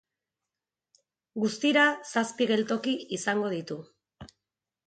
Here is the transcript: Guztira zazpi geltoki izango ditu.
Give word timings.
Guztira 1.43 1.83
zazpi 2.13 2.47
geltoki 2.53 2.97
izango 3.19 3.53
ditu. 3.57 3.79